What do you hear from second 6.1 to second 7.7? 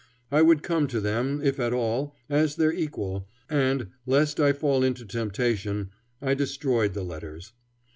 I destroyed the letters.